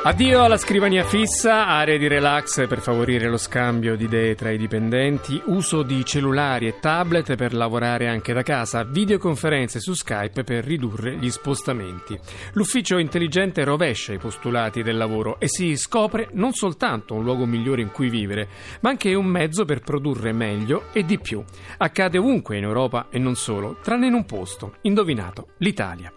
[0.00, 4.56] Addio alla scrivania fissa, aree di relax per favorire lo scambio di idee tra i
[4.56, 10.64] dipendenti, uso di cellulari e tablet per lavorare anche da casa, videoconferenze su Skype per
[10.64, 12.18] ridurre gli spostamenti.
[12.52, 17.82] L'ufficio intelligente rovescia i postulati del lavoro e si scopre non soltanto un luogo migliore
[17.82, 18.48] in cui vivere,
[18.80, 21.42] ma anche un mezzo per produrre meglio e di più.
[21.76, 26.12] Accade ovunque in Europa e non solo, tranne in un posto, indovinato, l'Italia.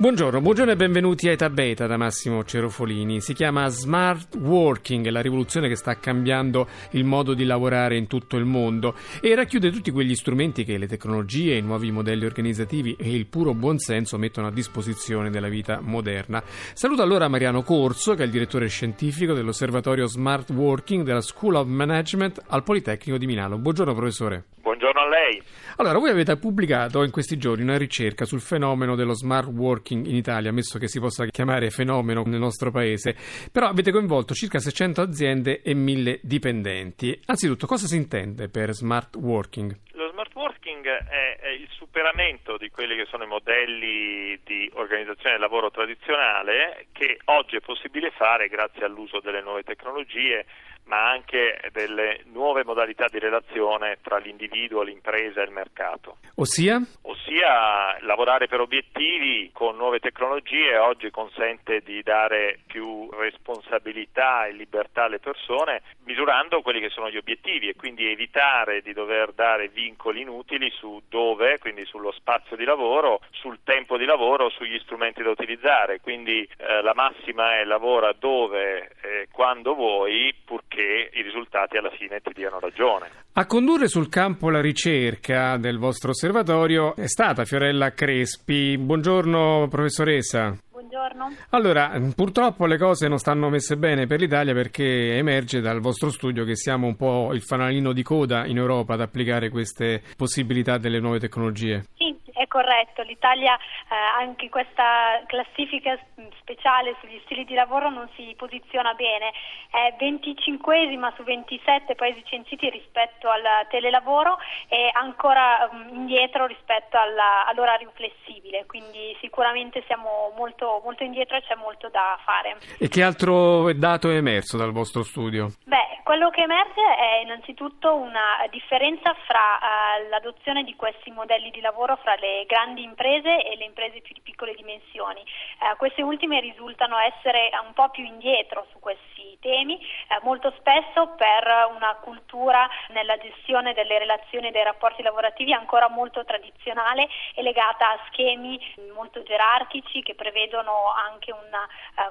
[0.00, 3.20] Buongiorno, buongiorno e benvenuti a Eta Beta da Massimo Cerofolini.
[3.20, 8.36] Si chiama Smart Working, la rivoluzione che sta cambiando il modo di lavorare in tutto
[8.36, 13.12] il mondo e racchiude tutti quegli strumenti che le tecnologie, i nuovi modelli organizzativi e
[13.12, 16.44] il puro buonsenso mettono a disposizione della vita moderna.
[16.44, 21.66] Saluto allora Mariano Corso, che è il direttore scientifico dell'Osservatorio Smart Working della School of
[21.66, 23.58] Management al Politecnico di Milano.
[23.58, 24.44] Buongiorno professore.
[24.62, 25.42] Buongiorno a lei.
[25.80, 30.16] Allora, voi avete pubblicato in questi giorni una ricerca sul fenomeno dello smart working in
[30.16, 33.14] Italia, ammesso che si possa chiamare fenomeno nel nostro paese,
[33.52, 37.16] però avete coinvolto circa 600 aziende e 1000 dipendenti.
[37.26, 39.72] Anzitutto, cosa si intende per smart working?
[39.92, 45.36] Lo smart working è, è il superamento di quelli che sono i modelli di organizzazione
[45.36, 50.44] del lavoro tradizionale che oggi è possibile fare grazie all'uso delle nuove tecnologie
[50.88, 56.16] ma anche delle nuove modalità di relazione tra l'individuo, l'impresa e il mercato.
[56.36, 56.80] Ossia?
[57.02, 65.04] Ossia lavorare per obiettivi con nuove tecnologie oggi consente di dare più responsabilità e libertà
[65.04, 70.22] alle persone misurando quelli che sono gli obiettivi e quindi evitare di dover dare vincoli
[70.22, 75.30] inutili su dove, quindi sullo spazio di lavoro, sul tempo di lavoro, sugli strumenti da
[75.30, 76.00] utilizzare.
[76.00, 81.90] Quindi eh, la massima è lavora dove e quando vuoi purché che i risultati alla
[81.90, 83.10] fine ti diano ragione.
[83.32, 88.78] A condurre sul campo la ricerca del vostro osservatorio è stata Fiorella Crespi.
[88.78, 90.56] Buongiorno professoressa.
[90.70, 91.34] Buongiorno.
[91.50, 96.44] Allora, purtroppo le cose non stanno messe bene per l'Italia perché emerge dal vostro studio
[96.44, 101.00] che siamo un po' il fanalino di coda in Europa ad applicare queste possibilità delle
[101.00, 101.86] nuove tecnologie.
[101.96, 102.07] Sì,
[102.48, 103.02] è corretto.
[103.02, 105.96] L'Italia eh, anche in questa classifica
[106.40, 109.32] speciale sugli stili di lavoro non si posiziona bene.
[109.70, 114.38] È 25esima su 27 paesi censiti rispetto al telelavoro
[114.68, 118.64] e ancora um, indietro rispetto alla, all'orario flessibile.
[118.66, 122.56] Quindi sicuramente siamo molto, molto indietro e c'è molto da fare.
[122.78, 125.52] E che altro dato è emerso dal vostro studio?
[125.64, 131.60] Beh, quello che emerge è innanzitutto una differenza fra uh, l'adozione di questi modelli di
[131.60, 135.22] lavoro fra le grandi imprese e le imprese più di piccole dimensioni.
[135.60, 141.14] Uh, queste ultime risultano essere un po' più indietro su questi temi, uh, molto spesso
[141.16, 147.42] per una cultura nella gestione delle relazioni e dei rapporti lavorativi ancora molto tradizionale e
[147.42, 148.60] legata a schemi
[148.94, 151.46] molto gerarchici che prevedono anche un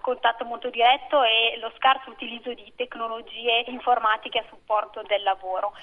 [0.02, 5.74] contatto molto diretto e lo scarso utilizzo di tecnologie informatiche a supporto del lavoro.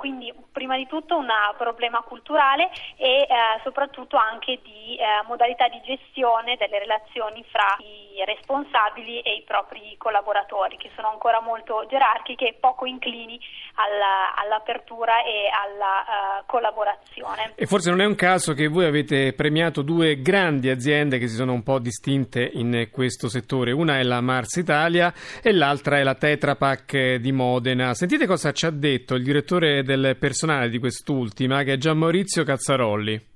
[0.00, 1.28] Quindi prima di tutto un
[1.58, 3.26] problema culturale e eh,
[3.62, 9.94] soprattutto anche di eh, modalità di gestione delle relazioni fra i responsabili e i propri
[9.98, 13.38] collaboratori che sono ancora molto gerarchiche e poco inclini
[13.74, 17.52] alla, all'apertura e alla uh, collaborazione.
[17.54, 21.36] E forse non è un caso che voi avete premiato due grandi aziende che si
[21.36, 23.72] sono un po' distinte in questo settore.
[23.72, 27.94] Una è la Mars Italia e l'altra è la Tetra Pak di Modena.
[27.94, 32.44] Sentite cosa ci ha detto il direttore del personale di quest'ultima, che è Gian Maurizio
[32.44, 33.28] Cazzarolli.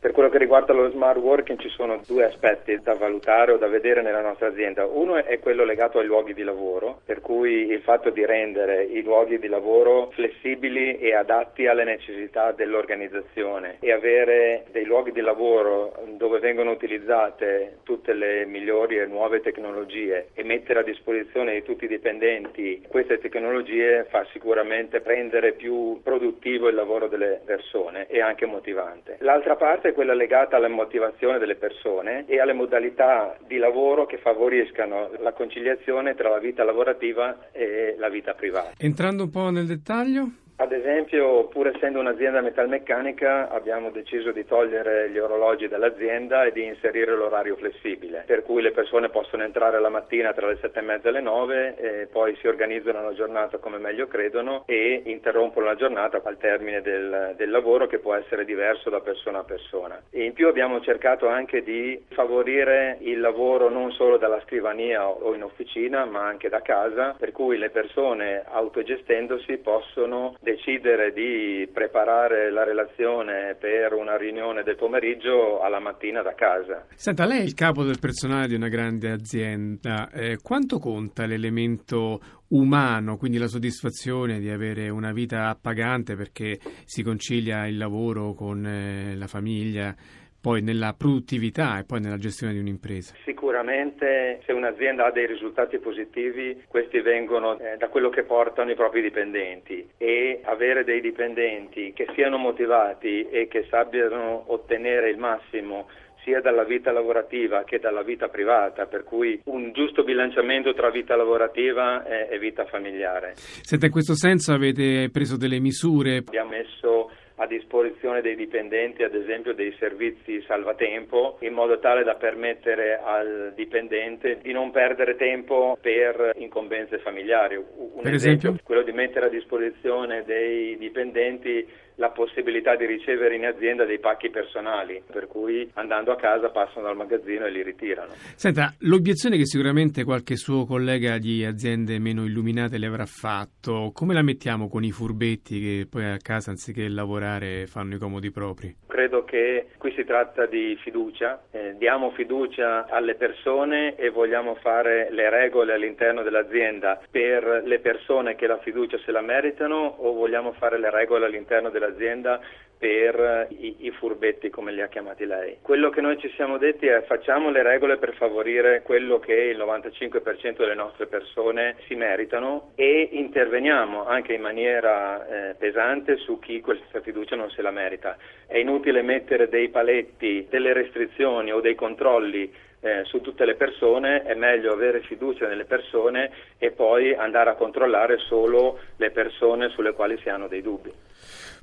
[0.00, 3.66] Per quello che riguarda lo smart working ci sono due aspetti da valutare o da
[3.66, 4.86] vedere nella nostra azienda.
[4.86, 9.02] Uno è quello legato ai luoghi di lavoro, per cui il fatto di rendere i
[9.02, 15.92] luoghi di lavoro flessibili e adatti alle necessità dell'organizzazione e avere dei luoghi di lavoro
[16.16, 21.86] dove vengono utilizzate tutte le migliori e nuove tecnologie e mettere a disposizione di tutti
[21.86, 28.46] i dipendenti queste tecnologie fa sicuramente rendere più produttivo il lavoro delle persone e anche
[28.46, 29.16] motivante.
[29.20, 35.10] L'altra parte quella legata alla motivazione delle persone e alle modalità di lavoro che favoriscano
[35.18, 38.74] la conciliazione tra la vita lavorativa e la vita privata.
[38.78, 40.30] Entrando un po' nel dettaglio?
[40.60, 46.64] Ad esempio, pur essendo un'azienda metalmeccanica, abbiamo deciso di togliere gli orologi dall'azienda e di
[46.64, 50.82] inserire l'orario flessibile, per cui le persone possono entrare la mattina tra le sette e
[50.82, 55.66] mezza e le nove, e poi si organizzano la giornata come meglio credono e interrompono
[55.66, 60.02] la giornata al termine del, del lavoro che può essere diverso da persona a persona.
[60.10, 65.32] E in più abbiamo cercato anche di favorire il lavoro non solo dalla scrivania o
[65.36, 72.50] in officina, ma anche da casa, per cui le persone autogestendosi possono decidere di preparare
[72.50, 76.86] la relazione per una riunione del pomeriggio alla mattina da casa.
[76.94, 80.08] Senta, lei è il capo del personale di una grande azienda.
[80.10, 87.02] Eh, quanto conta l'elemento umano, quindi la soddisfazione di avere una vita appagante perché si
[87.02, 89.94] concilia il lavoro con eh, la famiglia?
[90.40, 93.14] Poi nella produttività e poi nella gestione di un'impresa?
[93.24, 98.74] Sicuramente se un'azienda ha dei risultati positivi, questi vengono eh, da quello che portano i
[98.74, 105.88] propri dipendenti e avere dei dipendenti che siano motivati e che sappiano ottenere il massimo
[106.28, 111.16] sia dalla vita lavorativa che dalla vita privata, per cui un giusto bilanciamento tra vita
[111.16, 113.32] lavorativa e, vita familiare.
[113.34, 116.18] Senta, in questo senso avete preso delle misure?
[116.18, 122.14] Abbiamo messo a disposizione dei dipendenti, ad esempio, dei servizi salvatempo, in modo tale da
[122.14, 127.56] permettere al dipendente di non perdere tempo per incombenze familiari.
[127.56, 131.66] Un per esempio, esempio, quello di mettere a disposizione dei dipendenti
[131.98, 136.86] la possibilità di ricevere in azienda dei pacchi personali, per cui andando a casa passano
[136.86, 138.12] dal magazzino e li ritirano.
[138.34, 144.14] Senta, l'obiezione che sicuramente qualche suo collega di aziende meno illuminate le avrà fatto, come
[144.14, 148.74] la mettiamo con i furbetti che poi a casa anziché lavorare fanno i comodi propri?
[148.98, 155.06] Credo che qui si tratta di fiducia, eh, diamo fiducia alle persone e vogliamo fare
[155.12, 160.50] le regole all'interno dell'azienda per le persone che la fiducia se la meritano o vogliamo
[160.50, 162.40] fare le regole all'interno dell'azienda
[162.78, 165.58] per i, i, furbetti come li ha chiamati lei.
[165.60, 169.58] Quello che noi ci siamo detti è facciamo le regole per favorire quello che il
[169.58, 176.60] 95% delle nostre persone si meritano e interveniamo anche in maniera eh, pesante su chi
[176.60, 178.16] questa fiducia non se la merita.
[178.46, 182.50] È inutile mettere dei paletti, delle restrizioni o dei controlli
[182.80, 187.54] eh, su tutte le persone, è meglio avere fiducia nelle persone e poi andare a
[187.54, 190.92] controllare solo le persone sulle quali si hanno dei dubbi.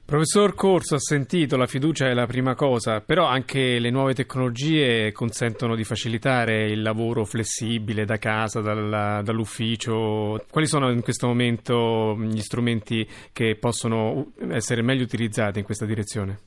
[0.06, 5.12] Professor Corso, ha sentito, la fiducia è la prima cosa, però anche le nuove tecnologie
[5.12, 10.46] consentono di facilitare il lavoro flessibile da casa, dal, dall'ufficio.
[10.48, 16.38] Quali sono in questo momento gli strumenti che possono essere meglio utilizzati in questa direzione?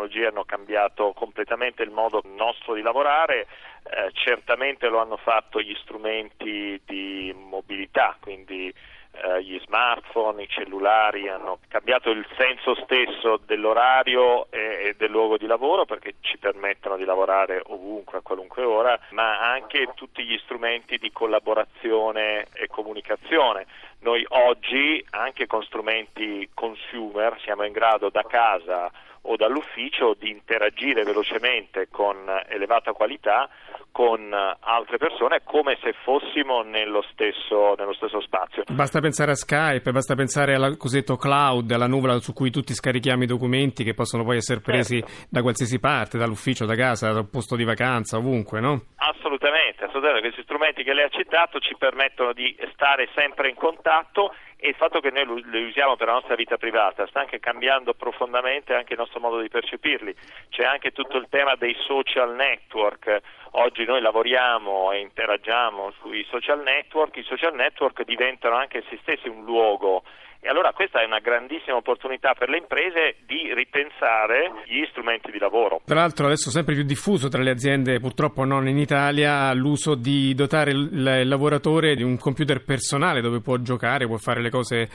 [0.00, 3.46] Tecnologie hanno cambiato completamente il modo nostro di lavorare,
[3.82, 8.72] eh, certamente lo hanno fatto gli strumenti di mobilità, quindi
[9.12, 15.36] eh, gli smartphone, i cellulari hanno cambiato il senso stesso dell'orario e, e, del luogo
[15.36, 20.38] di lavoro perché ci permettono di lavorare ovunque, a qualunque ora, ma anche tutti gli
[20.38, 23.66] strumenti di collaborazione e comunicazione.
[24.00, 28.90] Noi oggi, anche con strumenti consumer, siamo in grado da casa
[29.22, 32.16] o dall'ufficio di interagire velocemente con
[32.48, 33.48] elevata qualità
[33.92, 38.62] con altre persone come se fossimo nello stesso, nello stesso, spazio.
[38.70, 43.24] Basta pensare a Skype, basta pensare al cosiddetto cloud, alla nuvola su cui tutti scarichiamo
[43.24, 45.26] i documenti che possono poi essere presi certo.
[45.28, 48.82] da qualsiasi parte, dall'ufficio, da casa, dal posto di vacanza, ovunque, no?
[48.96, 50.28] Assolutamente, assolutamente.
[50.28, 54.74] Questi strumenti che lei ha citato ci permettono di stare sempre in contatto e il
[54.74, 58.92] fatto che noi li usiamo per la nostra vita privata sta anche cambiando profondamente anche
[58.92, 60.14] il nostro modo di percepirli.
[60.50, 63.20] C'è anche tutto il tema dei social network.
[63.52, 69.28] Oggi noi lavoriamo e interagiamo sui social network, i social network diventano anche essi stessi
[69.28, 70.02] un luogo
[70.40, 75.38] e allora questa è una grandissima opportunità per le imprese di ripensare gli strumenti di
[75.38, 75.82] lavoro.
[75.84, 80.34] Tra l'altro adesso sempre più diffuso tra le aziende, purtroppo non in Italia, l'uso di
[80.34, 84.88] dotare il lavoratore di un computer personale dove può giocare, può fare le cose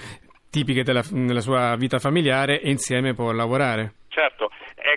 [0.49, 3.93] tipiche della, della sua vita familiare e insieme può lavorare.
[4.07, 4.49] Certo,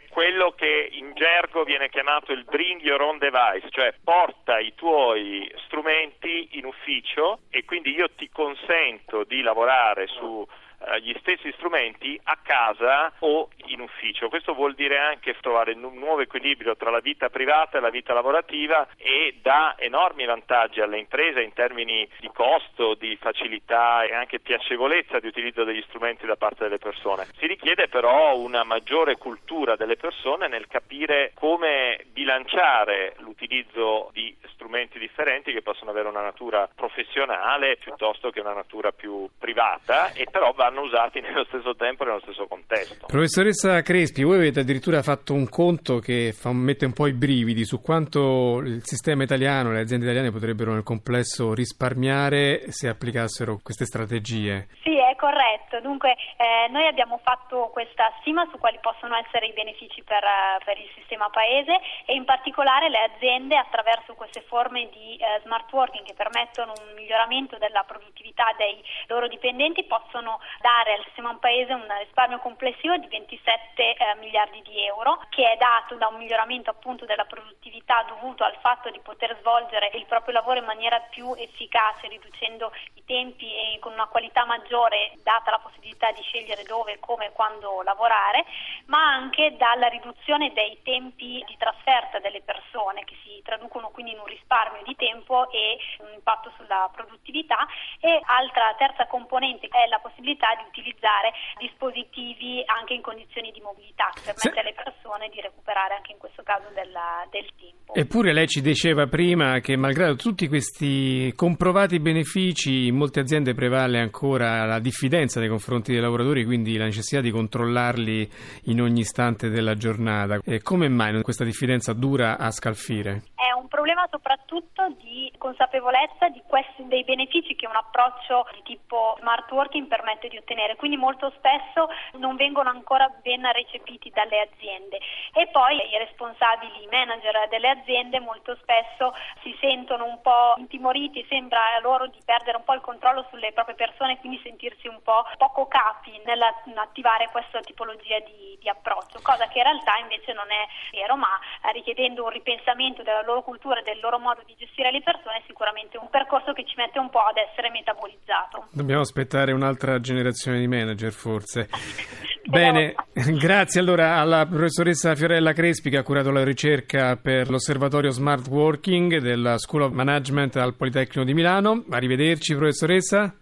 [0.09, 5.51] quello che in gergo viene chiamato il bring your own device, cioè porta i tuoi
[5.65, 10.47] strumenti in ufficio e quindi io ti consento di lavorare su
[10.79, 14.29] eh, gli stessi strumenti a casa o in ufficio.
[14.29, 18.13] Questo vuol dire anche trovare un nuovo equilibrio tra la vita privata e la vita
[18.13, 24.41] lavorativa e dà enormi vantaggi alle imprese in termini di costo, di facilità e anche
[24.41, 27.27] piacevolezza di utilizzo degli strumenti da parte delle persone.
[27.39, 34.99] Si richiede però una maggiore cultura delle persone nel capire come bilanciare l'utilizzo di strumenti
[34.99, 40.53] differenti che possono avere una natura professionale piuttosto che una natura più privata e però
[40.69, 43.07] vanno usati nello stesso tempo e nello stesso contesto.
[43.07, 47.65] Professoressa Crespi, voi avete addirittura fatto un conto che fa, mette un po' i brividi
[47.65, 53.87] su quanto il sistema italiano, le aziende italiane potrebbero nel complesso risparmiare se applicassero queste
[53.87, 54.69] strategie.
[54.83, 55.81] Sì, corretto.
[55.81, 60.63] Dunque, eh, noi abbiamo fatto questa stima su quali possono essere i benefici per, eh,
[60.65, 65.71] per il sistema paese e in particolare le aziende attraverso queste forme di eh, smart
[65.73, 71.73] working che permettono un miglioramento della produttività dei loro dipendenti possono dare al sistema paese
[71.73, 76.71] un risparmio complessivo di 27 eh, miliardi di euro che è dato da un miglioramento
[76.71, 81.35] appunto della produttività dovuto al fatto di poter svolgere il proprio lavoro in maniera più
[81.37, 86.99] efficace riducendo i tempi e con una qualità maggiore data la possibilità di scegliere dove,
[87.01, 88.45] come e quando lavorare,
[88.87, 94.19] ma anche dalla riduzione dei tempi di trasferta delle persone che si traducono quindi in
[94.19, 97.67] un risparmio di tempo e un impatto sulla produttività
[98.01, 104.11] e altra terza componente è la possibilità di utilizzare dispositivi anche in condizioni di mobilità
[104.15, 104.59] che permette sì.
[104.59, 107.95] alle persone di recuperare anche in questo caso della, del tempo.
[107.95, 113.99] Eppure lei ci diceva prima che malgrado tutti questi comprovati benefici in molte aziende prevale
[113.99, 118.29] ancora la diffidenza nei confronti dei lavoratori, quindi la necessità di controllarli
[118.65, 120.41] in ogni istante della giornata.
[120.45, 123.23] E come mai questa diffidenza dura a scalfire?
[123.37, 129.17] È un problema soprattutto di consapevolezza di questi, dei benefici che un approccio di tipo
[129.21, 131.89] smart working permette di ottenere, quindi molto spesso
[132.19, 134.99] non vengono ancora ben recepiti dalle aziende
[135.33, 141.25] e poi i responsabili, i manager delle aziende molto spesso si sentono un po' intimoriti,
[141.29, 145.01] sembra loro di perdere un po' il controllo sulle proprie persone e quindi sentirsi un
[145.03, 150.51] po' poco capi nell'attivare questa tipologia di, di approccio, cosa che in realtà invece non
[150.51, 154.55] è vero, ma eh, richiedendo un ripensamento della loro cultura e del loro modo di
[154.59, 158.69] gestire le persone è sicuramente un percorso che ci mette un po' ad essere metabolizzato.
[158.73, 161.69] Dobbiamo aspettare un'altra generazione di manager forse.
[162.49, 168.47] Bene, grazie allora alla professoressa Fiorella Crespi che ha curato la ricerca per l'osservatorio Smart
[168.49, 171.85] Working della School of Management al Politecnico di Milano.
[171.91, 173.35] Arrivederci professoressa.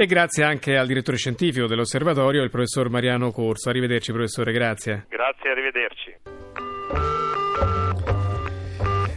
[0.00, 3.68] E grazie anche al direttore scientifico dell'osservatorio, il professor Mariano Corso.
[3.68, 5.06] Arrivederci professore, grazie.
[5.08, 6.14] Grazie, arrivederci.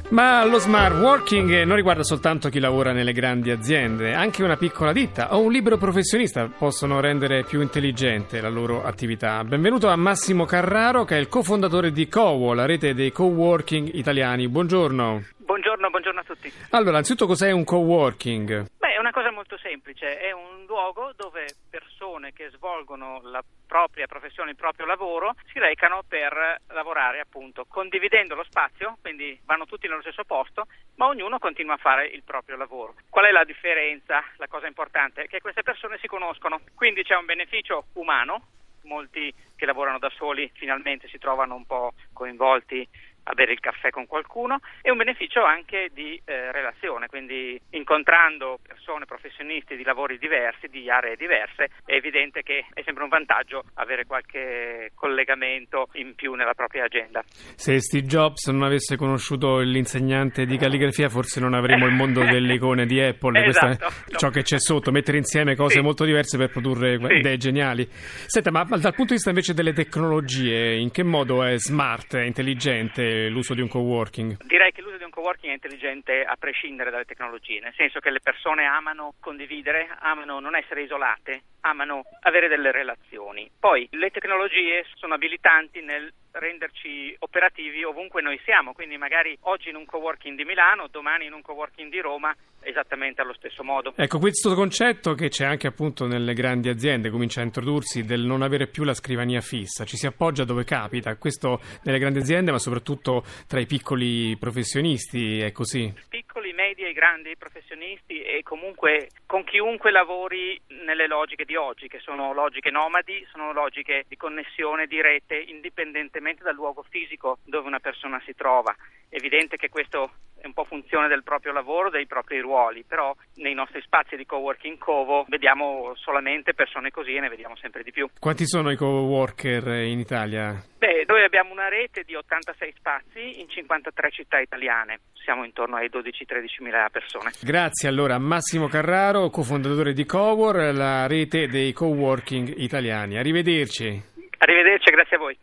[0.10, 4.92] Ma lo smart working non riguarda soltanto chi lavora nelle grandi aziende, anche una piccola
[4.92, 9.44] ditta o un libero professionista possono rendere più intelligente la loro attività.
[9.44, 14.48] Benvenuto a Massimo Carraro che è il cofondatore di Cowo, la rete dei coworking italiani.
[14.48, 15.26] Buongiorno.
[15.38, 16.52] Buongiorno, buongiorno a tutti.
[16.72, 18.66] Allora, anzitutto cos'è un coworking?
[19.02, 24.56] Una cosa molto semplice, è un luogo dove persone che svolgono la propria professione, il
[24.56, 30.24] proprio lavoro, si recano per lavorare appunto condividendo lo spazio, quindi vanno tutti nello stesso
[30.24, 30.68] posto,
[30.98, 32.94] ma ognuno continua a fare il proprio lavoro.
[33.10, 34.24] Qual è la differenza?
[34.36, 38.50] La cosa importante è che queste persone si conoscono, quindi c'è un beneficio umano,
[38.84, 42.88] molti che lavorano da soli finalmente si trovano un po' coinvolti
[43.24, 48.60] a bere il caffè con qualcuno e un beneficio anche di eh, relazione, quindi incontrando
[48.66, 53.64] persone, professionisti di lavori diversi, di aree diverse, è evidente che è sempre un vantaggio
[53.76, 57.24] avere qualche collegamento in più nella propria agenda.
[57.56, 62.54] Se Steve Jobs non avesse conosciuto l'insegnante di calligrafia forse non avremmo il mondo delle
[62.54, 65.82] icone di Apple, esatto, Questo è ciò che c'è sotto, mettere insieme cose sì.
[65.82, 67.14] molto diverse per produrre sì.
[67.14, 67.88] idee geniali.
[67.92, 72.24] Senta, ma dal punto di vista invece delle tecnologie, in che modo è smart, è
[72.24, 74.44] intelligente l'uso di un coworking?
[74.44, 78.10] Direi che l'uso di un coworking è intelligente a prescindere dalle tecnologie, nel senso che
[78.10, 83.50] le persone amano condividere, amano non essere isolate, amano avere delle relazioni.
[83.60, 89.76] Poi le tecnologie sono abilitanti nel renderci operativi ovunque noi siamo, quindi magari oggi in
[89.76, 93.94] un coworking di Milano, domani in un coworking di Roma, esattamente allo stesso modo.
[93.96, 98.42] Ecco, questo concetto che c'è anche appunto nelle grandi aziende comincia a introdursi del non
[98.42, 102.60] avere più la scrivania fissa, ci si appoggia dove capita, questo nelle grandi aziende ma
[102.60, 105.94] soprattutto tra i piccoli professionisti è così.
[106.10, 112.00] Piccoli, medi e grandi professionisti e comunque con chiunque lavori nelle logiche di oggi, che
[112.00, 117.80] sono logiche nomadi, sono logiche di connessione di rete indipendentemente dal luogo fisico dove una
[117.80, 118.76] persona si trova.
[119.10, 123.16] È evidente che questo è un po' funzione del proprio lavoro, dei propri ruoli, però
[123.36, 127.92] nei nostri spazi di coworking Covo vediamo solamente persone così e ne vediamo sempre di
[127.92, 128.10] più.
[128.20, 130.62] Quanti sono i coworker in Italia?
[130.80, 135.90] Beh, noi abbiamo una rete di 86 spazi in 53 città italiane, siamo intorno ai
[135.94, 137.32] 12-13 mila persone.
[137.40, 143.18] Grazie allora a Massimo Carraro, cofondatore di Cowor, la rete dei coworking italiani.
[143.18, 144.10] Arrivederci.
[144.40, 145.38] Arrivederci, grazie a voi.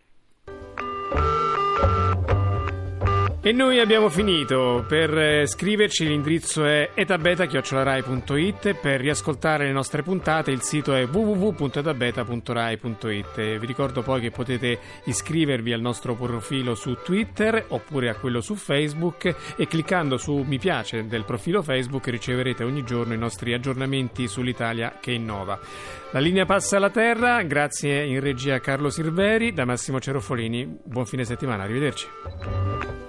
[3.40, 4.84] E noi abbiamo finito.
[4.88, 8.74] Per eh, scriverci l'indirizzo è etabeta.rai.it.
[8.74, 13.58] Per riascoltare le nostre puntate il sito è www.etabeta.rai.it.
[13.58, 18.56] Vi ricordo poi che potete iscrivervi al nostro profilo su Twitter oppure a quello su
[18.56, 24.26] Facebook e cliccando su mi piace del profilo Facebook riceverete ogni giorno i nostri aggiornamenti
[24.26, 25.60] sull'Italia che innova.
[26.10, 30.80] La linea passa alla terra, grazie in regia a Carlo Silveri, da Massimo Cerofolini.
[30.82, 32.08] Buon fine settimana, arrivederci.